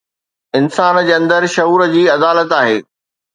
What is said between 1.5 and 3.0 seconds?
شعور جي عدالت آهي.